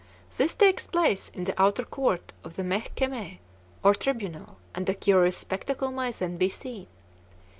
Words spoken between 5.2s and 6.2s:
spectacle may